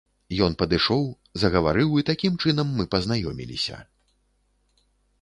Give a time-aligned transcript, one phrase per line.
[0.45, 1.03] Ён падышоў,
[1.43, 3.87] загаварыў і такім чынам мы пазнаёміліся.